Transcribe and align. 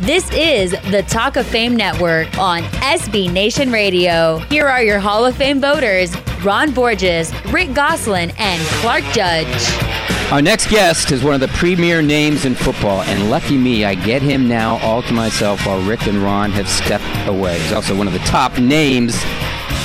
This 0.00 0.30
is 0.32 0.70
the 0.90 1.04
Talk 1.06 1.36
of 1.36 1.46
Fame 1.46 1.76
Network 1.76 2.38
on 2.38 2.62
SB 2.62 3.30
Nation 3.30 3.70
Radio. 3.70 4.38
Here 4.48 4.66
are 4.66 4.82
your 4.82 4.98
Hall 4.98 5.26
of 5.26 5.36
Fame 5.36 5.60
voters 5.60 6.16
Ron 6.42 6.72
Borges, 6.72 7.30
Rick 7.52 7.74
Gosselin, 7.74 8.32
and 8.38 8.62
Clark 8.80 9.04
Judge. 9.12 10.32
Our 10.32 10.40
next 10.40 10.70
guest 10.70 11.12
is 11.12 11.22
one 11.22 11.34
of 11.34 11.40
the 11.40 11.48
premier 11.48 12.00
names 12.00 12.46
in 12.46 12.54
football, 12.54 13.02
and 13.02 13.28
lucky 13.28 13.58
me, 13.58 13.84
I 13.84 13.94
get 13.94 14.22
him 14.22 14.48
now 14.48 14.78
all 14.78 15.02
to 15.02 15.12
myself 15.12 15.66
while 15.66 15.82
Rick 15.82 16.06
and 16.06 16.22
Ron 16.22 16.50
have 16.52 16.66
stepped 16.66 17.28
away. 17.28 17.58
He's 17.60 17.72
also 17.72 17.94
one 17.94 18.06
of 18.06 18.14
the 18.14 18.20
top 18.20 18.58
names 18.58 19.14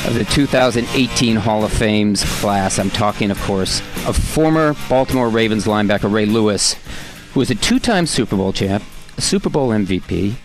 of 0.06 0.14
the 0.14 0.24
2018 0.24 1.36
Hall 1.36 1.66
of 1.66 1.74
Fame's 1.74 2.24
class. 2.40 2.80
I'm 2.80 2.90
talking, 2.90 3.32
of 3.32 3.42
course, 3.42 3.82
of 4.08 4.16
former 4.16 4.78
Baltimore 4.88 5.28
Ravens 5.28 5.66
linebacker 5.66 6.10
Ray 6.10 6.26
Lewis, 6.26 6.76
who 7.34 7.42
was 7.42 7.52
a 7.52 7.56
two 7.56 7.80
time 7.80 8.06
Super 8.06 8.38
Bowl 8.38 8.54
champ, 8.54 8.82
Super 9.18 9.50
Bowl 9.50 9.70
MVP, 9.70 10.36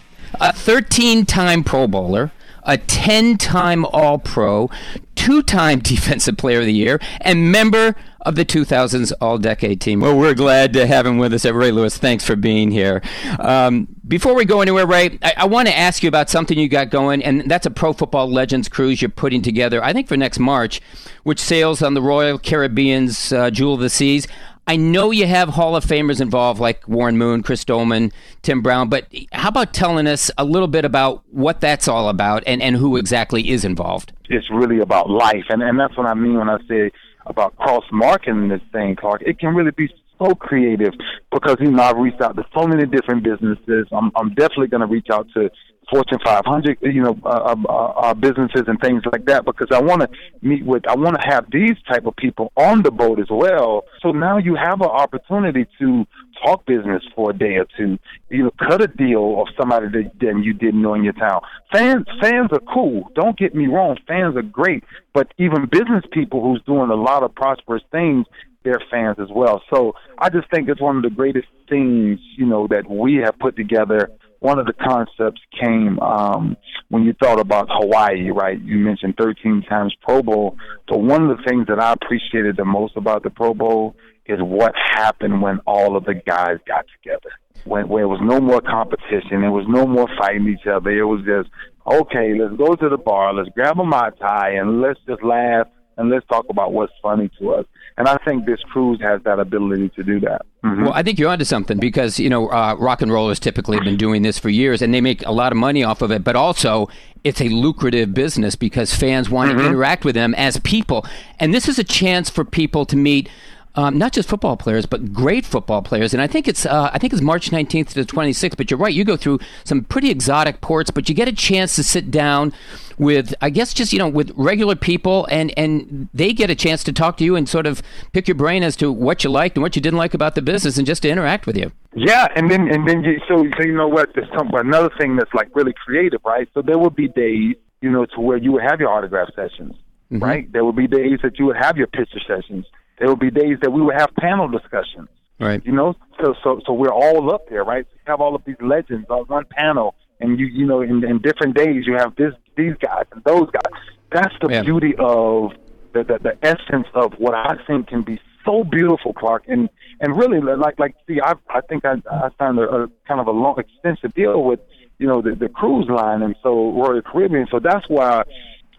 a 0.40 0.52
13 0.52 1.26
time 1.26 1.64
Pro 1.64 1.86
Bowler, 1.86 2.32
a 2.64 2.78
10 2.78 3.36
time 3.36 3.84
All 3.86 4.18
Pro, 4.18 4.70
two 5.14 5.42
time 5.42 5.78
Defensive 5.82 6.36
Player 6.36 6.60
of 6.60 6.66
the 6.66 6.72
Year, 6.72 7.00
and 7.20 7.50
member 7.50 7.96
of 8.22 8.34
the 8.34 8.44
2000s 8.44 9.12
All 9.20 9.38
Decade 9.38 9.80
team. 9.80 10.00
Well, 10.00 10.16
we're 10.16 10.34
glad 10.34 10.72
to 10.74 10.86
have 10.86 11.06
him 11.06 11.18
with 11.18 11.32
us. 11.32 11.44
Ray 11.44 11.70
Lewis, 11.70 11.96
thanks 11.96 12.24
for 12.24 12.36
being 12.36 12.70
here. 12.70 13.02
Um, 13.38 13.88
before 14.06 14.34
we 14.34 14.44
go 14.44 14.60
anywhere, 14.60 14.86
Ray, 14.86 15.18
I, 15.22 15.34
I 15.38 15.44
want 15.46 15.68
to 15.68 15.76
ask 15.76 16.02
you 16.02 16.08
about 16.08 16.28
something 16.28 16.58
you 16.58 16.68
got 16.68 16.90
going, 16.90 17.24
and 17.24 17.50
that's 17.50 17.66
a 17.66 17.70
Pro 17.70 17.92
Football 17.92 18.30
Legends 18.30 18.68
cruise 18.68 19.00
you're 19.00 19.08
putting 19.08 19.40
together, 19.40 19.82
I 19.82 19.92
think 19.92 20.06
for 20.06 20.16
next 20.16 20.38
March, 20.38 20.80
which 21.22 21.40
sails 21.40 21.82
on 21.82 21.94
the 21.94 22.02
Royal 22.02 22.38
Caribbean's 22.38 23.32
uh, 23.32 23.50
Jewel 23.50 23.74
of 23.74 23.80
the 23.80 23.90
Seas. 23.90 24.26
I 24.66 24.76
know 24.76 25.10
you 25.10 25.26
have 25.26 25.48
Hall 25.48 25.74
of 25.74 25.84
Famers 25.84 26.20
involved 26.20 26.60
like 26.60 26.86
Warren 26.86 27.18
Moon, 27.18 27.42
Chris 27.42 27.64
Doleman, 27.64 28.12
Tim 28.42 28.62
Brown, 28.62 28.88
but 28.88 29.06
how 29.32 29.48
about 29.48 29.72
telling 29.74 30.06
us 30.06 30.30
a 30.38 30.44
little 30.44 30.68
bit 30.68 30.84
about 30.84 31.24
what 31.30 31.60
that's 31.60 31.88
all 31.88 32.08
about 32.08 32.44
and, 32.46 32.62
and 32.62 32.76
who 32.76 32.96
exactly 32.96 33.50
is 33.50 33.64
involved? 33.64 34.12
It's 34.28 34.48
really 34.50 34.78
about 34.78 35.10
life, 35.10 35.44
and, 35.48 35.62
and 35.62 35.78
that's 35.78 35.96
what 35.96 36.06
I 36.06 36.14
mean 36.14 36.38
when 36.38 36.48
I 36.48 36.58
say 36.68 36.92
about 37.26 37.56
cross 37.56 37.84
marketing 37.90 38.48
this 38.48 38.60
thing, 38.72 38.96
Clark. 38.96 39.22
It 39.22 39.38
can 39.38 39.54
really 39.54 39.72
be 39.72 39.92
so 40.20 40.34
creative 40.34 40.92
because 41.32 41.56
you 41.60 41.70
know 41.70 41.82
I've 41.82 41.96
reached 41.96 42.20
out 42.20 42.36
to 42.36 42.44
so 42.54 42.66
many 42.66 42.86
different 42.86 43.24
businesses. 43.24 43.86
I'm 43.92 44.10
I'm 44.16 44.34
definitely 44.34 44.68
going 44.68 44.82
to 44.82 44.86
reach 44.86 45.08
out 45.12 45.26
to 45.34 45.50
Fortune 45.90 46.18
500, 46.24 46.78
you 46.82 47.02
know, 47.02 47.18
uh, 47.24 47.56
uh, 47.68 47.72
uh, 47.72 48.14
businesses 48.14 48.62
and 48.68 48.80
things 48.80 49.02
like 49.12 49.24
that 49.26 49.44
because 49.44 49.68
I 49.72 49.80
want 49.80 50.02
to 50.02 50.08
meet 50.40 50.64
with, 50.64 50.86
I 50.86 50.94
want 50.94 51.20
to 51.20 51.28
have 51.28 51.46
these 51.50 51.76
type 51.90 52.06
of 52.06 52.14
people 52.16 52.52
on 52.56 52.82
the 52.82 52.92
boat 52.92 53.18
as 53.18 53.26
well. 53.28 53.84
So 54.00 54.12
now 54.12 54.38
you 54.38 54.54
have 54.54 54.80
an 54.80 54.88
opportunity 54.88 55.66
to 55.80 56.06
talk 56.44 56.64
business 56.64 57.02
for 57.14 57.30
a 57.30 57.36
day 57.36 57.56
or 57.56 57.66
two, 57.76 57.98
you 58.30 58.44
know, 58.44 58.52
cut 58.68 58.82
a 58.82 58.86
deal 58.86 59.42
of 59.42 59.48
somebody 59.58 59.88
that, 59.88 60.12
that 60.20 60.40
you 60.42 60.54
didn't 60.54 60.80
know 60.80 60.94
in 60.94 61.04
your 61.04 61.12
town. 61.14 61.40
Fans, 61.72 62.06
fans 62.20 62.50
are 62.52 62.62
cool. 62.72 63.10
Don't 63.14 63.36
get 63.36 63.54
me 63.54 63.66
wrong. 63.66 63.98
Fans 64.06 64.36
are 64.36 64.42
great, 64.42 64.84
but 65.12 65.32
even 65.38 65.66
business 65.66 66.04
people 66.12 66.42
who's 66.42 66.62
doing 66.66 66.90
a 66.90 66.94
lot 66.94 67.24
of 67.24 67.34
prosperous 67.34 67.82
things, 67.90 68.26
they're 68.62 68.80
fans 68.90 69.16
as 69.20 69.28
well. 69.34 69.62
So 69.72 69.94
I 70.18 70.28
just 70.28 70.50
think 70.50 70.68
it's 70.68 70.80
one 70.80 70.96
of 70.96 71.02
the 71.02 71.10
greatest 71.10 71.48
things, 71.68 72.18
you 72.36 72.46
know, 72.46 72.66
that 72.68 72.88
we 72.88 73.20
have 73.24 73.38
put 73.38 73.56
together 73.56 74.10
one 74.40 74.58
of 74.58 74.66
the 74.66 74.72
concepts 74.72 75.40
came 75.60 75.98
um, 76.00 76.56
when 76.88 77.04
you 77.04 77.14
thought 77.22 77.38
about 77.38 77.68
Hawaii, 77.70 78.30
right? 78.30 78.58
You 78.60 78.78
mentioned 78.78 79.14
13 79.18 79.62
times 79.68 79.94
Pro 80.02 80.22
Bowl. 80.22 80.56
So 80.88 80.96
one 80.96 81.30
of 81.30 81.36
the 81.36 81.42
things 81.44 81.66
that 81.68 81.78
I 81.78 81.92
appreciated 81.92 82.56
the 82.56 82.64
most 82.64 82.96
about 82.96 83.22
the 83.22 83.30
Pro 83.30 83.54
Bowl 83.54 83.96
is 84.26 84.38
what 84.40 84.72
happened 84.76 85.42
when 85.42 85.58
all 85.66 85.96
of 85.96 86.04
the 86.04 86.14
guys 86.14 86.56
got 86.66 86.86
together. 86.96 87.30
When 87.64 87.88
there 87.88 88.08
was 88.08 88.20
no 88.22 88.40
more 88.40 88.62
competition, 88.62 89.42
there 89.42 89.50
was 89.50 89.66
no 89.68 89.86
more 89.86 90.08
fighting 90.18 90.48
each 90.48 90.66
other. 90.66 90.90
It 90.90 91.04
was 91.04 91.20
just 91.26 91.50
okay. 91.86 92.32
Let's 92.38 92.56
go 92.56 92.74
to 92.74 92.88
the 92.88 92.96
bar. 92.96 93.34
Let's 93.34 93.50
grab 93.50 93.78
a 93.78 93.84
mai 93.84 94.10
tai 94.18 94.52
and 94.52 94.80
let's 94.80 95.00
just 95.06 95.22
laugh 95.22 95.66
and 95.96 96.10
let's 96.10 96.26
talk 96.26 96.46
about 96.48 96.72
what's 96.72 96.92
funny 97.02 97.30
to 97.38 97.54
us. 97.54 97.66
And 97.98 98.08
I 98.08 98.16
think 98.24 98.46
this 98.46 98.60
cruise 98.70 99.00
has 99.02 99.22
that 99.24 99.38
ability 99.38 99.90
to 99.90 100.02
do 100.02 100.20
that. 100.20 100.46
Mm-hmm. 100.64 100.84
Well, 100.84 100.92
I 100.94 101.02
think 101.02 101.18
you're 101.18 101.28
onto 101.28 101.44
something 101.44 101.78
because 101.78 102.18
you 102.18 102.30
know 102.30 102.48
uh, 102.48 102.74
rock 102.78 103.02
and 103.02 103.12
rollers 103.12 103.38
typically 103.38 103.76
have 103.76 103.84
been 103.84 103.96
doing 103.96 104.22
this 104.22 104.38
for 104.38 104.48
years, 104.48 104.80
and 104.82 104.94
they 104.94 105.00
make 105.00 105.24
a 105.26 105.32
lot 105.32 105.52
of 105.52 105.58
money 105.58 105.84
off 105.84 106.00
of 106.02 106.10
it. 106.10 106.24
But 106.24 106.36
also, 106.36 106.88
it's 107.24 107.40
a 107.40 107.48
lucrative 107.48 108.14
business 108.14 108.56
because 108.56 108.94
fans 108.94 109.28
want 109.28 109.50
mm-hmm. 109.50 109.60
to 109.60 109.66
interact 109.66 110.04
with 110.04 110.14
them 110.14 110.34
as 110.34 110.58
people, 110.60 111.04
and 111.38 111.52
this 111.52 111.68
is 111.68 111.78
a 111.78 111.84
chance 111.84 112.30
for 112.30 112.44
people 112.44 112.86
to 112.86 112.96
meet 112.96 113.28
um, 113.76 113.98
not 113.98 114.12
just 114.12 114.28
football 114.28 114.56
players, 114.56 114.84
but 114.86 115.12
great 115.12 115.46
football 115.46 115.80
players. 115.82 116.12
And 116.12 116.20
I 116.20 116.26
think 116.26 116.48
it's 116.48 116.66
uh, 116.66 116.90
I 116.92 116.98
think 116.98 117.12
it's 117.12 117.22
March 117.22 117.50
19th 117.50 117.88
to 117.88 117.94
the 117.94 118.04
26th. 118.04 118.56
But 118.56 118.70
you're 118.70 118.78
right, 118.78 118.92
you 118.92 119.04
go 119.04 119.16
through 119.16 119.38
some 119.64 119.84
pretty 119.84 120.10
exotic 120.10 120.60
ports, 120.60 120.90
but 120.90 121.08
you 121.08 121.14
get 121.14 121.28
a 121.28 121.32
chance 121.32 121.76
to 121.76 121.84
sit 121.84 122.10
down 122.10 122.52
with 122.98 123.32
I 123.40 123.50
guess 123.50 123.72
just 123.72 123.92
you 123.92 123.98
know 123.98 124.08
with 124.08 124.32
regular 124.34 124.74
people, 124.74 125.26
and 125.30 125.56
and 125.56 126.08
they 126.12 126.32
get 126.32 126.50
a 126.50 126.54
chance 126.56 126.82
to 126.84 126.92
talk 126.92 127.16
to 127.18 127.24
you 127.24 127.36
and 127.36 127.48
sort 127.48 127.66
of 127.66 127.82
pick 128.12 128.26
your 128.26 128.34
brain 128.34 128.62
as 128.62 128.74
to 128.76 128.90
what 128.90 129.22
you 129.22 129.30
liked 129.30 129.56
and 129.56 129.62
what 129.62 129.76
you 129.76 129.82
didn't 129.82 129.98
like 129.98 130.14
about 130.14 130.34
the 130.34 130.42
business, 130.42 130.76
and 130.76 130.86
just 130.86 131.02
to 131.02 131.08
interact 131.08 131.46
with 131.46 131.56
you. 131.56 131.70
Yeah, 131.94 132.26
and 132.34 132.50
then 132.50 132.68
and 132.68 132.88
then 132.88 133.04
you, 133.04 133.20
so 133.28 133.46
so 133.56 133.64
you 133.64 133.74
know 133.74 133.88
what? 133.88 134.10
There's 134.14 134.28
some, 134.36 134.50
another 134.52 134.90
thing 134.98 135.16
that's 135.16 135.32
like 135.32 135.48
really 135.54 135.74
creative, 135.84 136.20
right? 136.24 136.48
So 136.54 136.62
there 136.62 136.78
will 136.78 136.90
be 136.90 137.06
days, 137.06 137.54
you 137.80 137.90
know, 137.90 138.04
to 138.04 138.20
where 138.20 138.36
you 138.36 138.52
would 138.52 138.62
have 138.62 138.80
your 138.80 138.90
autograph 138.90 139.28
sessions, 139.36 139.76
mm-hmm. 140.10 140.22
right? 140.22 140.52
There 140.52 140.64
will 140.64 140.72
be 140.72 140.88
days 140.88 141.20
that 141.22 141.38
you 141.38 141.46
would 141.46 141.56
have 141.56 141.76
your 141.76 141.86
picture 141.86 142.20
sessions 142.26 142.66
there 143.00 143.08
will 143.08 143.16
be 143.16 143.30
days 143.30 143.56
that 143.62 143.72
we 143.72 143.80
will 143.80 143.96
have 143.96 144.10
panel 144.20 144.46
discussions. 144.46 145.08
Right. 145.40 145.64
You 145.64 145.72
know, 145.72 145.96
so 146.20 146.34
so 146.44 146.60
so 146.66 146.72
we're 146.74 146.92
all 146.92 147.34
up 147.34 147.48
there, 147.48 147.64
right? 147.64 147.86
So 147.86 147.94
You 147.94 148.10
have 148.12 148.20
all 148.20 148.34
of 148.34 148.44
these 148.44 148.60
legends 148.60 149.06
on 149.08 149.24
one 149.24 149.46
panel, 149.50 149.94
and 150.20 150.38
you 150.38 150.46
you 150.46 150.66
know, 150.66 150.82
in, 150.82 151.02
in 151.02 151.18
different 151.20 151.56
days 151.56 151.86
you 151.86 151.94
have 151.94 152.14
this 152.16 152.34
these 152.56 152.74
guys 152.78 153.06
and 153.12 153.24
those 153.24 153.50
guys. 153.50 153.82
That's 154.12 154.34
the 154.42 154.62
beauty 154.62 154.94
of 154.98 155.52
the, 155.94 156.04
the 156.04 156.18
the 156.22 156.36
essence 156.42 156.88
of 156.94 157.14
what 157.14 157.34
I 157.34 157.54
think 157.66 157.88
can 157.88 158.02
be 158.02 158.20
so 158.44 158.64
beautiful, 158.64 159.14
Clark, 159.14 159.44
and 159.48 159.70
and 160.00 160.14
really 160.14 160.40
like 160.40 160.78
like 160.78 160.94
see, 161.06 161.20
I 161.22 161.32
I 161.48 161.62
think 161.62 161.86
I 161.86 161.94
I 162.10 162.28
signed 162.38 162.58
a, 162.58 162.68
a 162.68 162.88
kind 163.08 163.20
of 163.20 163.26
a 163.26 163.32
long 163.32 163.58
extensive 163.58 164.12
deal 164.12 164.44
with 164.44 164.60
you 164.98 165.06
know 165.06 165.22
the 165.22 165.34
the 165.34 165.48
cruise 165.48 165.88
line, 165.88 166.20
and 166.20 166.36
so 166.42 166.70
Royal 166.72 167.00
Caribbean. 167.00 167.46
So 167.50 167.60
that's 167.60 167.88
why 167.88 168.24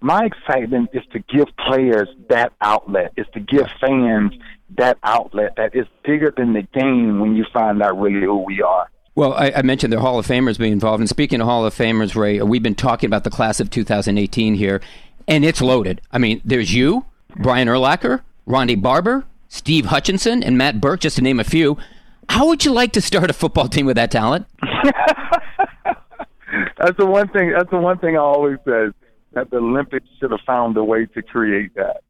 my 0.02 0.26
excitement 0.26 0.90
is 0.94 1.04
to 1.14 1.20
give 1.20 1.48
players 1.58 2.10
that 2.30 2.54
outlet, 2.60 3.14
is 3.16 3.28
to 3.34 3.40
give 3.40 3.68
fans 3.80 4.34
that 4.78 4.98
outlet 5.04 5.56
that 5.58 5.76
is 5.76 5.86
bigger 6.04 6.34
than 6.36 6.54
the 6.54 6.64
game 6.64 7.20
when 7.20 7.36
you 7.36 7.46
find 7.54 7.82
out 7.82 8.00
really 8.00 8.26
who 8.26 8.44
we 8.44 8.62
are. 8.62 8.90
Well, 9.14 9.34
I, 9.34 9.52
I, 9.58 9.62
mentioned 9.62 9.92
the 9.92 10.00
Hall 10.00 10.18
of 10.18 10.26
Famers 10.26 10.58
being 10.58 10.72
involved. 10.72 11.02
And 11.02 11.10
speaking 11.10 11.42
of 11.42 11.48
Hall 11.48 11.66
of 11.66 11.76
Famers, 11.76 12.16
Ray, 12.16 12.42
we've 12.42 12.64
been 12.64 12.76
talking 12.76 13.08
about 13.08 13.26
the 13.26 13.30
class 13.30 13.60
of 13.60 13.70
2018 13.70 14.56
here, 14.56 14.82
and 15.28 15.44
it's 15.44 15.62
loaded. 15.62 16.02
I 16.12 16.18
mean, 16.18 16.42
there's 16.46 16.74
you, 16.74 17.06
Brian 17.36 17.68
Urlacher, 17.68 18.22
Ronde 18.46 18.82
Barber, 18.82 19.26
Steve 19.50 19.86
Hutchinson, 19.88 20.42
and 20.42 20.58
Matt 20.58 20.80
Birk, 20.80 21.02
just 21.02 21.18
to 21.18 21.22
name 21.22 21.42
a 21.42 21.44
few. 21.44 21.78
How 22.30 22.48
would 22.48 22.64
you 22.64 22.72
like 22.72 22.94
to 22.94 23.02
start 23.02 23.30
a 23.30 23.34
football 23.34 23.68
team 23.68 23.86
with 23.86 23.98
that 23.98 24.12
talent? 24.12 24.48
that's 26.78 26.98
the 26.98 27.06
one 27.06 27.28
thing. 27.28 27.52
That's 27.52 27.70
the 27.70 27.80
one 27.80 28.00
thing 28.00 28.16
I 28.16 28.22
always 28.22 28.58
say 28.66 28.92
that 29.34 29.50
the 29.50 29.58
Olympics 29.58 30.08
should 30.20 30.32
have 30.32 30.42
found 30.46 30.76
a 30.78 30.84
way 30.84 31.06
to 31.06 31.22
create 31.22 31.72
that. 31.76 32.02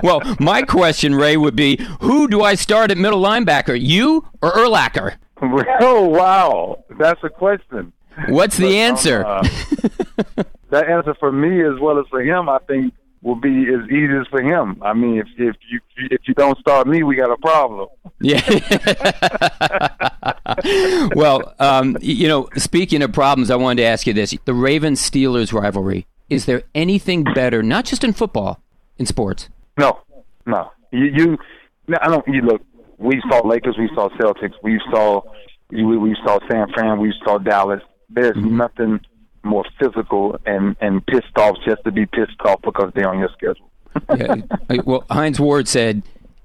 well, 0.02 0.22
my 0.38 0.62
question, 0.62 1.14
Ray, 1.14 1.36
would 1.36 1.56
be 1.56 1.76
who 2.00 2.28
do 2.28 2.42
I 2.42 2.54
start 2.54 2.90
at 2.90 2.98
middle 2.98 3.20
linebacker, 3.20 3.78
you 3.80 4.26
or 4.42 4.52
Urlacher? 4.52 5.16
Oh, 5.80 6.06
wow. 6.06 6.84
That's 6.98 7.24
a 7.24 7.30
question. 7.30 7.94
What's 8.28 8.58
the 8.58 8.64
but, 8.64 8.68
um, 8.68 8.74
answer? 8.74 9.24
Um, 9.24 9.46
uh, 10.36 10.42
that 10.70 10.86
answer 10.86 11.14
for 11.14 11.32
me 11.32 11.64
as 11.64 11.80
well 11.80 11.98
as 11.98 12.04
for 12.10 12.20
him, 12.20 12.50
I 12.50 12.58
think, 12.66 12.92
will 13.22 13.34
be 13.34 13.66
as 13.68 13.88
easy 13.90 14.16
as 14.18 14.26
for 14.28 14.42
him. 14.42 14.80
I 14.82 14.92
mean, 14.94 15.18
if 15.18 15.26
if 15.36 15.56
you 15.70 15.80
if 16.10 16.20
you 16.26 16.34
don't 16.34 16.58
start 16.58 16.86
me, 16.86 17.02
we 17.02 17.16
got 17.16 17.30
a 17.30 17.36
problem. 17.36 17.88
Yeah. 18.20 18.40
well, 21.14 21.54
um, 21.58 21.96
you 22.00 22.28
know, 22.28 22.48
speaking 22.56 23.02
of 23.02 23.12
problems, 23.12 23.50
I 23.50 23.56
wanted 23.56 23.82
to 23.82 23.88
ask 23.88 24.06
you 24.06 24.12
this: 24.12 24.34
the 24.44 24.54
Ravens 24.54 25.00
Steelers 25.00 25.52
rivalry. 25.52 26.06
Is 26.28 26.46
there 26.46 26.62
anything 26.74 27.24
better, 27.24 27.62
not 27.62 27.84
just 27.84 28.04
in 28.04 28.12
football, 28.12 28.62
in 28.98 29.06
sports? 29.06 29.48
No, 29.76 29.98
no. 30.46 30.70
You, 30.92 31.06
you 31.06 31.38
no, 31.88 31.98
I 32.00 32.08
don't. 32.08 32.26
You 32.28 32.42
look. 32.42 32.62
We 32.98 33.20
saw 33.28 33.46
Lakers. 33.46 33.76
We 33.78 33.90
saw 33.94 34.08
Celtics. 34.10 34.54
We 34.62 34.80
saw. 34.90 35.22
We, 35.70 35.96
we 35.96 36.16
saw 36.24 36.38
San 36.50 36.72
Fran. 36.72 37.00
We 37.00 37.12
saw 37.24 37.38
Dallas. 37.38 37.82
There's 38.08 38.36
mm-hmm. 38.36 38.56
nothing 38.56 39.00
more 39.42 39.64
physical 39.78 40.38
and 40.46 40.76
and 40.80 41.04
pissed 41.06 41.36
off 41.36 41.56
just 41.64 41.82
to 41.84 41.92
be 41.92 42.06
pissed 42.06 42.40
off 42.44 42.60
because 42.62 42.92
they're 42.94 43.08
on 43.08 43.18
your 43.18 43.30
schedule. 43.30 43.70
yeah. 44.16 44.82
Well, 44.84 45.04
Hines 45.10 45.40
Ward 45.40 45.66
said 45.66 46.02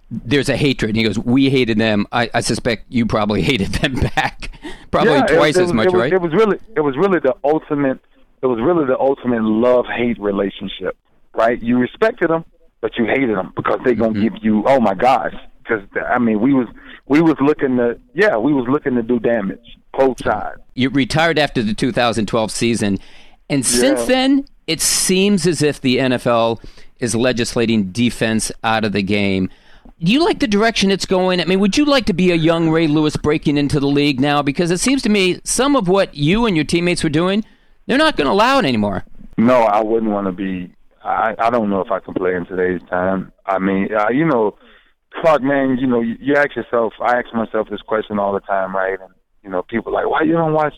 there's 0.10 0.50
a 0.50 0.58
hatred. 0.58 0.90
And 0.90 0.98
he 0.98 1.04
goes, 1.04 1.20
"We 1.20 1.50
hated 1.50 1.78
them. 1.78 2.08
I, 2.12 2.30
I 2.34 2.42
suspect 2.42 2.86
you 2.90 3.06
probably 3.06 3.42
hated 3.52 3.74
them 3.74 3.96
back, 4.16 4.52
probably 4.92 5.14
yeah, 5.14 5.26
twice 5.26 5.58
it, 5.58 5.62
it 5.62 5.64
as 5.64 5.68
was, 5.68 5.74
much, 5.74 5.88
it 5.88 5.94
was, 5.94 6.02
right?" 6.02 6.14
It 6.14 6.22
was 6.22 6.34
really, 6.34 6.60
it 6.76 6.82
was 6.82 6.96
really 6.98 7.20
the 7.20 7.36
ultimate. 7.44 8.00
It 8.42 8.48
was 8.48 8.60
really 8.60 8.86
the 8.86 9.00
ultimate 9.00 9.42
love 9.42 9.86
hate 9.88 10.20
relationship, 10.20 10.96
right? 11.34 11.62
You 11.62 11.80
respected 11.80 12.30
them, 12.30 12.46
but 12.82 12.98
you 12.98 13.06
hated 13.06 13.36
them 13.36 13.54
because 13.56 13.80
they're 13.84 13.96
gonna 13.96 14.14
mm-hmm. 14.14 14.36
give 14.36 14.44
you, 14.44 14.64
oh 14.68 14.80
my 14.80 14.94
gosh, 14.94 15.34
because 15.64 15.84
I 16.08 16.20
mean 16.20 16.40
we 16.40 16.54
was 16.54 16.68
we 17.08 17.22
was 17.22 17.36
looking 17.42 17.78
to 17.78 18.00
yeah 18.14 18.38
we 18.38 18.54
was 18.54 18.68
looking 18.70 18.96
to 18.96 19.04
do 19.04 19.20
damage 19.20 19.78
both 19.98 20.24
sides. 20.24 20.62
You 20.74 20.90
retired 20.90 21.40
after 21.40 21.64
the 21.64 21.74
2012 21.74 22.52
season, 22.52 23.00
and 23.50 23.66
since 23.66 24.06
then 24.06 24.46
it 24.68 24.82
seems 24.82 25.46
as 25.46 25.62
if 25.62 25.80
the 25.80 25.98
NFL 25.98 26.64
is 27.00 27.16
legislating 27.16 27.92
defense 27.92 28.52
out 28.64 28.84
of 28.84 28.94
the 28.94 29.04
game. 29.04 29.50
Do 30.04 30.12
you 30.12 30.24
like 30.24 30.40
the 30.40 30.48
direction 30.48 30.92
it's 30.92 31.06
going? 31.06 31.40
I 31.40 31.46
mean, 31.46 31.60
would 31.60 31.78
you 31.78 31.86
like 31.86 32.06
to 32.08 32.14
be 32.14 32.32
a 32.32 32.36
young 32.36 32.70
Ray 32.70 32.88
Lewis 32.88 33.16
breaking 33.16 33.58
into 33.58 33.80
the 33.80 33.88
league 33.88 34.20
now? 34.20 34.42
Because 34.42 34.72
it 34.72 34.80
seems 34.80 35.02
to 35.04 35.10
me 35.10 35.40
some 35.44 35.76
of 35.76 35.88
what 35.88 36.16
you 36.16 36.46
and 36.46 36.56
your 36.56 36.66
teammates 36.66 37.04
were 37.04 37.10
doing, 37.10 37.46
they're 37.86 37.98
not 37.98 38.18
going 38.18 38.26
to 38.26 38.32
allow 38.32 38.60
it 38.60 38.66
anymore. 38.66 39.06
No, 39.38 39.62
I 39.62 39.82
wouldn't 39.82 40.12
want 40.12 40.28
to 40.28 40.32
be. 40.32 40.74
I 41.04 41.36
I 41.38 41.50
don't 41.50 41.70
know 41.70 41.82
if 41.82 41.92
I 41.92 42.00
can 42.00 42.14
play 42.14 42.36
in 42.36 42.46
today's 42.46 42.82
time. 42.90 43.32
I 43.46 43.60
mean, 43.60 43.90
uh, 43.94 44.10
you 44.10 44.26
know, 44.26 44.58
Clark, 45.22 45.44
man, 45.44 45.78
you 45.80 45.88
know, 45.88 46.02
you, 46.02 46.16
you 46.20 46.36
ask 46.36 46.56
yourself. 46.56 46.94
I 47.02 47.18
ask 47.18 47.34
myself 47.34 47.70
this 47.70 47.82
question 47.82 48.20
all 48.20 48.34
the 48.34 48.40
time, 48.42 48.76
right? 48.76 49.00
And 49.00 49.14
you 49.46 49.52
know, 49.52 49.62
people 49.62 49.94
like, 49.94 50.10
why 50.10 50.24
you 50.24 50.34
don't 50.34 50.54
watch 50.54 50.74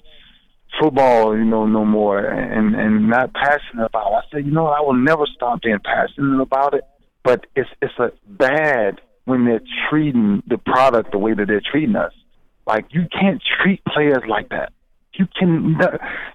football, 0.80 1.36
you 1.36 1.46
know, 1.46 1.66
no 1.66 1.86
more, 1.86 2.20
and 2.20 2.76
and 2.76 3.10
not 3.10 3.34
passionate 3.34 3.86
about. 3.86 4.12
It. 4.12 4.16
I 4.16 4.22
said, 4.32 4.46
you 4.46 4.52
know, 4.52 4.68
I 4.68 4.82
will 4.82 4.94
never 4.94 5.26
stop 5.34 5.62
being 5.62 5.80
passionate 5.84 6.42
about 6.42 6.74
it. 6.74 6.84
But 7.24 7.46
it's 7.56 7.70
it's 7.82 7.98
a 7.98 8.12
bad 8.28 9.02
when 9.26 9.46
they're 9.46 9.62
treating 9.90 10.44
the 10.48 10.58
product 10.58 11.12
the 11.12 11.18
way 11.18 11.34
that 11.34 11.48
they're 11.48 11.62
treating 11.72 11.96
us. 11.96 12.14
Like 12.66 12.86
you 12.92 13.08
can't 13.10 13.42
treat 13.62 13.82
players 13.86 14.24
like 14.28 14.50
that. 14.50 14.74
You 15.14 15.28
can, 15.40 15.78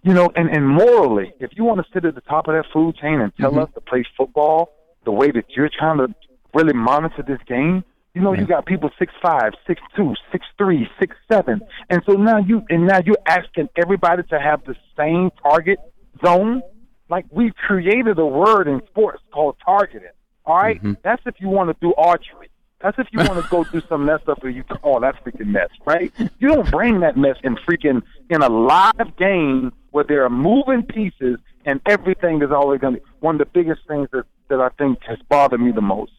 you 0.02 0.12
know, 0.12 0.30
and 0.34 0.48
and 0.48 0.66
morally, 0.66 1.34
if 1.38 1.50
you 1.54 1.64
want 1.64 1.80
to 1.80 1.86
sit 1.92 2.04
at 2.04 2.14
the 2.14 2.20
top 2.22 2.48
of 2.48 2.54
that 2.54 2.64
food 2.72 2.96
chain 2.96 3.20
and 3.20 3.32
tell 3.36 3.50
mm-hmm. 3.50 3.60
us 3.60 3.68
to 3.74 3.80
play 3.80 4.04
football 4.16 4.72
the 5.04 5.12
way 5.12 5.30
that 5.30 5.44
you're 5.50 5.70
trying 5.78 5.98
to 5.98 6.14
really 6.54 6.72
monitor 6.72 7.22
this 7.26 7.40
game, 7.46 7.84
you 8.14 8.20
know, 8.20 8.34
you 8.34 8.44
got 8.44 8.66
people 8.66 8.90
six 8.98 9.12
five, 9.22 9.52
six 9.66 9.80
two, 9.96 10.14
six 10.30 10.44
three, 10.58 10.86
six 11.00 11.16
seven, 11.30 11.62
and 11.88 12.02
so 12.06 12.12
now 12.12 12.38
you 12.38 12.62
and 12.68 12.86
now 12.86 13.00
you're 13.04 13.16
asking 13.26 13.68
everybody 13.76 14.22
to 14.24 14.38
have 14.38 14.62
the 14.64 14.76
same 14.96 15.30
target 15.42 15.78
zone. 16.24 16.62
Like 17.08 17.24
we've 17.30 17.54
created 17.54 18.18
a 18.18 18.26
word 18.26 18.68
in 18.68 18.82
sports 18.88 19.22
called 19.32 19.56
targeting. 19.64 20.10
All 20.44 20.56
right? 20.56 20.78
Mm-hmm. 20.78 20.94
that's 21.02 21.22
if 21.24 21.36
you 21.38 21.48
want 21.48 21.70
to 21.70 21.76
do 21.80 21.94
archery. 21.94 22.48
That's 22.82 22.98
if 22.98 23.06
you 23.12 23.20
want 23.20 23.42
to 23.42 23.48
go 23.48 23.64
do 23.64 23.80
some 23.88 24.04
mess 24.04 24.20
stuff 24.22 24.38
where 24.42 24.50
you 24.50 24.64
oh 24.82 25.00
that's 25.00 25.16
freaking 25.18 25.46
mess, 25.46 25.68
right? 25.86 26.12
You 26.38 26.48
don't 26.48 26.70
bring 26.70 27.00
that 27.00 27.16
mess 27.16 27.36
in 27.42 27.56
freaking 27.56 28.02
in 28.28 28.42
a 28.42 28.48
live 28.48 29.16
game 29.16 29.72
where 29.90 30.04
there 30.04 30.24
are 30.24 30.30
moving 30.30 30.82
pieces 30.82 31.38
and 31.64 31.80
everything 31.86 32.42
is 32.42 32.50
always 32.50 32.80
going 32.80 32.96
to. 32.96 33.00
One 33.20 33.36
of 33.36 33.38
the 33.38 33.46
biggest 33.46 33.82
things 33.88 34.08
that 34.12 34.24
that 34.48 34.60
I 34.60 34.68
think 34.76 34.98
has 35.08 35.18
bothered 35.30 35.60
me 35.60 35.70
the 35.70 35.80
most. 35.80 36.12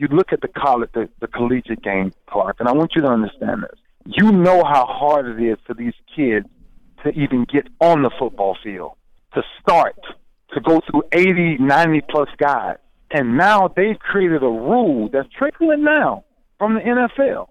You 0.00 0.08
look 0.08 0.32
at 0.32 0.40
the 0.40 0.48
college, 0.48 0.88
the, 0.94 1.10
the 1.20 1.26
collegiate 1.26 1.82
game, 1.82 2.14
Clark, 2.26 2.56
and 2.58 2.66
I 2.66 2.72
want 2.72 2.92
you 2.96 3.02
to 3.02 3.08
understand 3.08 3.64
this. 3.64 3.78
You 4.06 4.32
know 4.32 4.64
how 4.64 4.86
hard 4.86 5.26
it 5.26 5.44
is 5.44 5.58
for 5.66 5.74
these 5.74 5.92
kids 6.16 6.46
to 7.04 7.10
even 7.10 7.44
get 7.44 7.68
on 7.82 8.02
the 8.02 8.10
football 8.18 8.56
field, 8.64 8.92
to 9.34 9.42
start, 9.60 10.00
to 10.54 10.60
go 10.62 10.80
through 10.90 11.02
80, 11.12 11.58
90 11.58 12.00
plus 12.08 12.30
guys. 12.38 12.78
And 13.10 13.36
now 13.36 13.68
they've 13.68 13.98
created 13.98 14.42
a 14.42 14.46
rule 14.48 15.10
that's 15.12 15.28
trickling 15.36 15.84
now 15.84 16.24
from 16.56 16.76
the 16.76 16.80
NFL. 16.80 17.48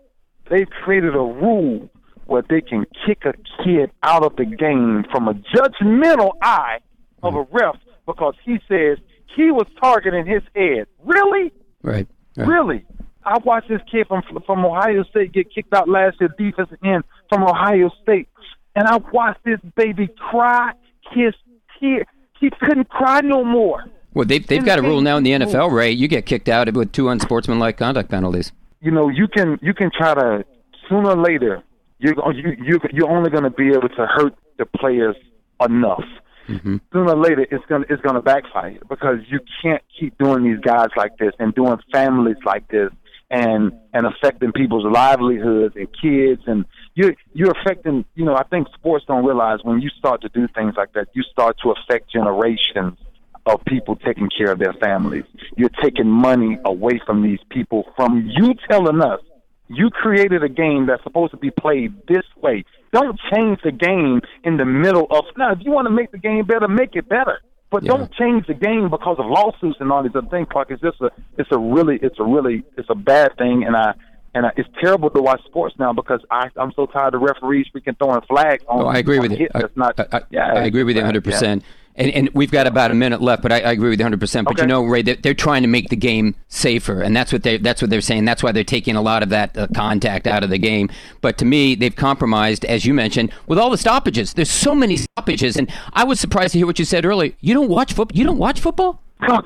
They've 0.50 0.70
created 0.84 1.14
a 1.14 1.20
rule 1.20 1.88
where 2.26 2.44
they 2.50 2.62
can 2.62 2.88
kick 3.06 3.26
a 3.26 3.34
kid 3.64 3.92
out 4.02 4.24
of 4.24 4.36
the 4.38 4.46
game 4.46 5.06
from 5.12 5.28
a 5.28 5.36
judgmental 5.56 6.32
eye 6.42 6.80
of 7.22 7.36
a 7.36 7.46
ref 7.52 7.76
because 8.08 8.34
he 8.44 8.58
says 8.68 8.98
he 9.36 9.52
was 9.52 9.68
targeting 9.80 10.26
his 10.26 10.42
head. 10.56 10.88
Really? 11.04 11.52
Right. 11.84 12.08
Really? 12.46 12.86
I 13.26 13.38
watched 13.44 13.70
this 13.70 13.82
kid 13.92 14.08
from 14.08 14.24
from 14.46 14.66
Ohio 14.66 15.04
State 15.04 15.34
get 15.34 15.54
kicked 15.54 15.74
out 15.74 15.90
last 15.90 16.18
year, 16.20 16.34
defensive 16.38 16.78
end 16.84 17.04
from 17.30 17.44
Ohio 17.44 17.92
State, 18.02 18.28
and 18.76 18.88
I 18.88 18.98
watched 19.12 19.44
this 19.44 19.60
baby 19.76 20.08
cry, 20.08 20.72
kiss, 21.14 21.36
tear. 21.80 22.06
He 22.40 22.50
couldn't 22.50 22.90
cry 22.90 23.22
no 23.22 23.44
more. 23.44 23.86
Well, 24.14 24.26
they've, 24.26 24.46
they've 24.46 24.66
got 24.66 24.80
a 24.80 24.82
rule 24.82 25.02
now 25.02 25.18
in 25.18 25.24
the 25.24 25.32
NFL, 25.32 25.72
Ray. 25.72 25.92
You 25.92 26.08
get 26.08 26.26
kicked 26.26 26.50
out 26.50 26.74
with 26.74 26.92
two 26.92 27.10
unsportsmanlike 27.10 27.78
conduct 27.78 28.10
penalties. 28.10 28.52
You 28.82 28.92
know, 28.92 29.10
you 29.10 29.28
can 29.28 29.60
you 29.62 29.74
can 29.74 29.92
try 29.96 30.14
to 30.14 30.46
sooner 30.88 31.10
or 31.10 31.18
later 31.18 31.64
you're 32.00 32.16
you 32.34 32.56
you 32.64 32.80
you're 32.92 33.10
only 33.10 33.30
going 33.30 33.44
to 33.44 33.50
be 33.50 33.70
able 33.70 33.90
to 33.90 34.08
hurt 34.08 34.34
the 34.58 34.66
players 34.66 35.16
enough. 35.64 36.04
Mm-hmm. 36.50 36.78
Sooner 36.92 37.12
or 37.12 37.18
later, 37.18 37.46
it's 37.50 37.66
gonna 37.68 37.86
it's 37.90 38.02
gonna 38.02 38.22
backfire 38.22 38.80
because 38.90 39.20
you 39.30 39.40
can't 39.62 39.84
keep 40.00 40.18
doing 40.18 40.44
these 40.44 40.60
guys 40.60 40.90
like 40.98 41.18
this 41.18 41.32
and 41.40 41.54
doing 41.54 41.78
families 41.92 42.38
like 42.46 42.68
this 42.70 42.92
and 43.30 43.72
and 43.94 44.08
affecting 44.08 44.52
people's 44.52 44.86
livelihoods 44.92 45.76
and 45.76 45.88
kids 46.02 46.42
and 46.48 46.66
you 46.96 47.16
you're 47.34 47.52
affecting 47.52 48.04
you 48.16 48.26
know 48.26 48.36
I 48.36 48.44
think 48.44 48.68
sports 48.74 49.06
don't 49.08 49.24
realize 49.24 49.60
when 49.62 49.82
you 49.82 49.90
start 49.90 50.22
to 50.22 50.30
do 50.30 50.48
things 50.56 50.74
like 50.76 50.94
that 50.94 51.10
you 51.14 51.22
start 51.24 51.58
to 51.64 51.72
affect 51.72 52.12
generations 52.12 52.98
of 53.46 53.64
people 53.66 53.96
taking 53.96 54.30
care 54.36 54.52
of 54.52 54.60
their 54.60 54.74
families. 54.74 55.24
You're 55.56 55.70
taking 55.82 56.08
money 56.08 56.58
away 56.66 57.00
from 57.06 57.24
these 57.24 57.40
people 57.50 57.86
from 57.96 58.30
you 58.36 58.56
telling 58.70 59.02
us 59.02 59.22
you 59.68 59.90
created 59.92 60.44
a 60.44 60.50
game 60.50 60.88
that's 60.88 61.04
supposed 61.04 61.32
to 61.32 61.38
be 61.38 61.52
played 61.52 61.94
this 62.08 62.26
way. 62.42 62.66
Don't 62.92 63.20
change 63.34 63.60
the 63.64 63.72
game 63.72 64.22
in 64.44 64.58
the 64.58 64.66
middle 64.66 65.08
of 65.12 65.26
now. 65.38 65.52
If 65.52 65.60
you 65.62 65.72
want 65.72 65.86
to 65.88 65.92
make 65.92 66.12
the 66.12 66.18
game 66.18 66.46
better, 66.46 66.68
make 66.68 66.96
it 66.96 67.08
better. 67.08 67.40
But 67.72 67.84
Yeah. 67.84 67.90
don't 67.90 68.12
change 68.14 68.48
the 68.48 68.56
game 68.56 68.90
because 68.90 69.18
of 69.20 69.28
lawsuits 69.28 69.78
and 69.80 69.92
all 69.92 70.02
these 70.02 70.16
other 70.16 70.28
things. 70.28 70.48
Clark, 70.52 70.72
it's 70.72 70.82
just 70.82 71.00
a, 71.02 71.12
it's 71.38 71.52
a 71.52 71.60
really, 71.60 72.00
it's 72.02 72.20
a 72.20 72.24
really, 72.24 72.64
it's 72.78 72.90
a 72.90 72.96
bad 72.96 73.38
thing, 73.38 73.64
and 73.64 73.76
I, 73.76 73.94
and 74.34 74.48
I, 74.48 74.52
it's 74.58 74.70
terrible 74.82 75.12
to 75.12 75.22
watch 75.22 75.44
sports 75.46 75.76
now 75.78 75.94
because 75.94 76.22
I, 76.32 76.50
I'm 76.56 76.72
so 76.76 76.88
tired 76.88 77.14
of 77.14 77.22
referees 77.22 77.68
freaking 77.76 77.98
throwing 78.00 78.22
flags 78.22 78.64
on. 78.68 78.84
Oh, 78.84 78.88
I 78.88 78.98
agree 78.98 79.20
with 79.20 79.34
you. 79.34 79.50
I, 79.54 79.64
not. 79.76 80.00
I, 80.00 80.18
I, 80.18 80.22
yeah, 80.32 80.54
I 80.54 80.64
agree 80.64 80.84
with 80.84 80.96
you 80.96 81.04
yeah, 81.04 81.12
100%. 81.12 81.62
And, 82.00 82.12
and 82.12 82.30
we've 82.34 82.50
got 82.50 82.66
about 82.66 82.92
a 82.92 82.94
minute 82.94 83.22
left, 83.22 83.44
but 83.44 83.52
I, 83.52 83.60
I 83.60 83.72
agree 83.74 83.90
with 83.90 84.00
you 84.00 84.06
100%. 84.06 84.46
But 84.46 84.54
Okay. 84.54 84.62
you 84.64 84.68
know, 84.68 84.84
Ray, 84.86 85.02
they're, 85.02 85.18
they're 85.18 85.34
trying 85.34 85.64
to 85.64 85.68
make 85.68 85.90
the 85.90 85.98
game 85.98 86.34
safer, 86.48 87.02
and 87.02 87.14
that's 87.14 87.34
what 87.34 87.44
they 87.44 87.58
that's 87.58 87.82
what 87.82 87.90
they're 87.92 88.00
saying. 88.00 88.24
That's 88.24 88.42
why 88.42 88.54
they're 88.54 88.64
taking 88.64 88.96
a 88.96 89.02
lot 89.02 89.22
of 89.22 89.28
that 89.30 89.58
uh, 89.58 89.68
contact 89.76 90.26
out 90.26 90.42
of 90.42 90.50
the 90.50 90.58
game. 90.58 90.90
But 91.20 91.38
to 91.40 91.46
me, 91.46 91.76
they've 91.76 91.96
compromised, 91.96 92.64
as 92.64 92.86
you 92.86 92.94
mentioned, 92.94 93.34
with 93.48 93.60
all 93.60 93.70
the 93.70 93.78
stoppages. 93.78 94.34
There's 94.34 94.50
so 94.50 94.74
many 94.74 94.96
stoppages, 94.96 95.58
and 95.58 95.70
I 95.92 96.06
was 96.06 96.22
surprised 96.22 96.54
to 96.54 96.60
hear 96.60 96.66
what 96.66 96.80
you 96.80 96.86
said 96.86 97.06
earlier. 97.06 97.34
You 97.42 97.54
don't 97.54 97.70
watch 97.70 97.92
football. 97.92 98.18
You 98.18 98.24
don't 98.24 98.38
watch 98.38 98.62
football. 98.62 99.02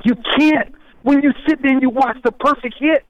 You 0.05 0.15
can't. 0.37 0.75
When 1.01 1.23
you 1.23 1.33
sit 1.47 1.59
there 1.63 1.71
and 1.71 1.81
you 1.81 1.89
watch 1.89 2.17
the 2.23 2.31
perfect 2.31 2.75
hit, 2.79 3.03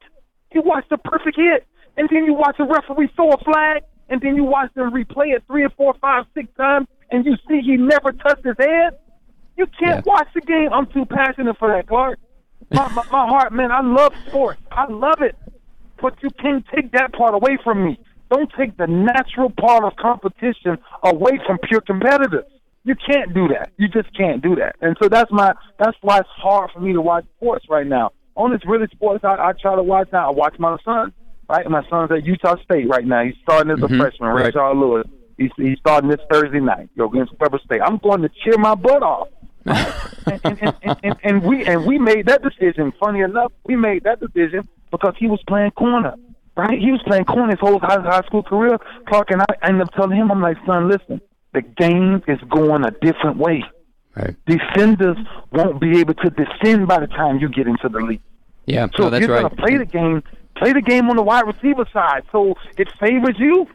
you 0.54 0.62
watch 0.62 0.86
the 0.88 0.96
perfect 0.96 1.36
hit, 1.36 1.66
and 1.98 2.08
then 2.10 2.24
you 2.24 2.32
watch 2.32 2.56
the 2.56 2.64
referee 2.64 3.10
throw 3.14 3.30
a 3.32 3.38
flag, 3.44 3.82
and 4.08 4.22
then 4.22 4.36
you 4.36 4.44
watch 4.44 4.72
them 4.74 4.90
replay 4.90 5.36
it 5.36 5.44
three 5.46 5.64
or 5.64 5.70
four, 5.70 5.94
five, 6.00 6.24
six 6.32 6.48
times, 6.56 6.88
and 7.10 7.26
you 7.26 7.36
see 7.46 7.60
he 7.60 7.76
never 7.76 8.10
touched 8.12 8.44
his 8.44 8.56
head. 8.58 8.98
You 9.56 9.66
can't 9.78 10.04
Yeah. 10.04 10.12
watch 10.12 10.28
the 10.34 10.40
game. 10.40 10.72
I'm 10.72 10.86
too 10.86 11.04
passionate 11.04 11.56
for 11.58 11.68
that, 11.68 11.86
Clark. 11.86 12.18
My, 12.72 12.88
my, 12.88 13.04
my 13.12 13.26
heart, 13.26 13.52
man, 13.52 13.70
I 13.70 13.80
love 13.80 14.12
sports. 14.26 14.60
I 14.72 14.86
love 14.90 15.20
it. 15.22 15.36
But 16.00 16.22
you 16.22 16.30
can't 16.30 16.64
take 16.74 16.92
that 16.92 17.12
part 17.12 17.34
away 17.34 17.56
from 17.62 17.84
me. 17.84 17.98
Don't 18.30 18.50
take 18.58 18.76
the 18.76 18.86
natural 18.86 19.50
part 19.50 19.84
of 19.84 19.94
competition 19.96 20.78
away 21.02 21.38
from 21.46 21.58
pure 21.58 21.80
competitors. 21.80 22.44
You 22.84 22.94
can't 22.96 23.32
do 23.32 23.48
that. 23.48 23.70
You 23.78 23.88
just 23.88 24.14
can't 24.16 24.42
do 24.42 24.56
that. 24.56 24.76
And 24.80 24.96
so 25.00 25.08
that's 25.08 25.30
my 25.30 25.54
that's 25.78 25.96
why 26.02 26.18
it's 26.18 26.28
hard 26.28 26.70
for 26.72 26.80
me 26.80 26.92
to 26.92 27.00
watch 27.00 27.24
sports 27.36 27.64
right 27.70 27.86
now. 27.86 28.10
On 28.36 28.50
this 28.52 28.60
really 28.66 28.88
sports 28.92 29.24
I, 29.24 29.36
I 29.36 29.52
try 29.52 29.76
to 29.76 29.82
watch 29.82 30.08
now. 30.12 30.28
I 30.28 30.32
watch 30.32 30.58
my 30.58 30.76
son. 30.84 31.12
Right, 31.48 31.68
my 31.68 31.86
son's 31.90 32.10
at 32.10 32.24
Utah 32.24 32.56
State 32.64 32.88
right 32.88 33.04
now. 33.04 33.22
He's 33.22 33.34
starting 33.42 33.70
as 33.70 33.78
a 33.78 33.82
mm-hmm. 33.82 34.00
freshman. 34.00 34.30
right. 34.30 34.54
Lewis. 34.76 35.06
He's 35.36 35.50
he's 35.56 35.78
starting 35.78 36.08
this 36.08 36.20
Thursday 36.30 36.60
night. 36.60 36.88
Go 36.96 37.08
against 37.08 37.32
Weber 37.38 37.60
State. 37.64 37.82
I'm 37.82 37.98
going 37.98 38.22
to 38.22 38.30
cheer 38.42 38.56
my 38.56 38.74
butt 38.74 39.02
off. 39.02 39.28
And, 39.66 40.40
and, 40.44 40.96
and, 41.02 41.16
and, 41.22 41.42
we 41.42 41.64
and 41.64 41.86
we 41.86 41.98
made 41.98 42.26
that 42.26 42.42
decision. 42.42 42.92
Funny 43.00 43.20
enough, 43.20 43.52
we 43.64 43.76
made 43.76 44.04
that 44.04 44.20
decision 44.20 44.68
because 44.90 45.14
he 45.18 45.26
was 45.26 45.42
playing 45.46 45.70
corner. 45.72 46.14
Right, 46.56 46.78
he 46.78 46.92
was 46.92 47.02
playing 47.04 47.24
corner 47.24 47.50
his 47.50 47.58
whole 47.58 47.80
high, 47.80 48.00
high 48.00 48.22
school 48.26 48.44
career. 48.44 48.78
Clark 49.08 49.30
and 49.32 49.42
I 49.42 49.46
ended 49.62 49.82
up 49.82 49.94
telling 49.94 50.16
him, 50.16 50.30
I'm 50.30 50.40
like, 50.40 50.56
son, 50.64 50.88
listen, 50.88 51.20
the 51.52 51.62
game 51.62 52.22
is 52.28 52.38
going 52.48 52.84
a 52.84 52.92
different 52.92 53.38
way. 53.38 53.64
Right. 54.14 54.36
Defenders 54.46 55.16
won't 55.50 55.80
be 55.80 55.98
able 55.98 56.14
to 56.14 56.30
defend 56.30 56.86
by 56.86 57.00
the 57.00 57.08
time 57.08 57.38
you 57.38 57.48
get 57.48 57.66
into 57.66 57.88
the 57.88 57.98
league. 57.98 58.20
Yeah. 58.66 58.86
So 58.94 59.02
no, 59.02 59.06
if 59.06 59.10
that's 59.10 59.26
you're 59.26 59.34
right. 59.34 59.42
gonna 59.42 59.56
play 59.56 59.76
the 59.76 59.84
game, 59.84 60.22
play 60.56 60.72
the 60.72 60.80
game 60.80 61.10
on 61.10 61.16
the 61.16 61.22
wide 61.22 61.46
receiver 61.46 61.86
side, 61.92 62.22
so 62.30 62.54
it 62.76 62.88
favors 63.00 63.36
you. 63.38 63.66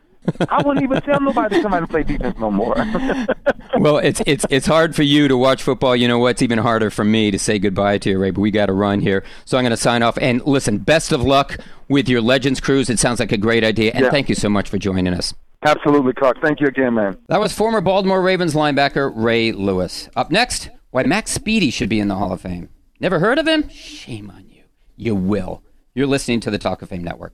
I 0.50 0.62
wouldn't 0.64 0.84
even 0.84 1.02
tell 1.02 1.20
nobody 1.20 1.56
to 1.58 1.62
come 1.62 1.74
out 1.74 1.80
and 1.80 1.90
play 1.90 2.04
defense 2.04 2.38
no 2.40 2.52
more. 2.52 2.76
well, 3.80 3.98
it's 3.98 4.22
it's 4.26 4.46
it's 4.50 4.68
hard 4.68 4.96
for 4.96 5.04
you 5.04 5.28
to 5.28 5.38
watch 5.38 5.64
football. 5.64 5.96
You 5.96 6.08
know 6.08 6.20
what's 6.20 6.42
even 6.42 6.60
harder 6.60 6.90
for 6.90 7.04
me 7.04 7.32
to 7.32 7.40
say 7.40 7.58
goodbye 7.60 7.98
to 8.00 8.10
you, 8.12 8.20
Ray. 8.20 8.32
But 8.32 8.42
we 8.42 8.52
got 8.52 8.68
to 8.68 8.74
run 8.74 9.00
here, 9.00 9.24
so 9.46 9.58
I'm 9.58 9.64
going 9.64 9.72
to 9.72 9.78
sign 9.78 10.04
off. 10.04 10.18
And 10.22 10.46
listen, 10.46 10.80
best 10.80 11.12
of 11.12 11.22
luck 11.24 11.58
with 11.88 12.10
your 12.10 12.22
Legends 12.22 12.60
cruise. 12.60 12.90
It 12.90 13.00
sounds 13.00 13.20
like 13.20 13.32
a 13.32 13.38
great 13.38 13.64
idea, 13.64 13.92
and 13.94 14.06
Yeah. 14.06 14.12
thank 14.12 14.30
you 14.30 14.36
so 14.36 14.50
much 14.50 14.70
for 14.70 14.78
joining 14.78 15.14
us. 15.14 15.34
Absolutely, 15.64 16.14
Clark. 16.14 16.42
Thank 16.42 16.62
you 16.62 16.68
again, 16.68 16.94
man. 16.94 17.18
That 17.28 17.40
was 17.40 17.52
former 17.54 17.82
Baltimore 17.82 18.22
Ravens 18.22 18.54
linebacker 18.54 19.12
Ray 19.14 19.52
Lewis. 19.52 20.10
Up 20.16 20.32
next, 20.32 20.70
why 20.92 21.04
Mac 21.04 21.26
Speedie 21.26 21.74
should 21.74 21.90
be 21.90 22.00
in 22.00 22.08
the 22.08 22.16
Hall 22.16 22.32
of 22.32 22.42
Fame. 22.42 22.70
Never 23.00 23.20
heard 23.20 23.40
of 23.40 23.48
him? 23.48 23.68
Shame 23.70 24.30
on 24.30 24.48
you. 24.50 24.64
You 24.96 25.16
will. 25.16 25.64
You're 25.96 26.08
listening 26.08 26.40
to 26.42 26.52
the 26.52 26.58
Talk 26.58 26.82
of 26.82 26.90
Fame 26.90 27.04
Network. 27.04 27.34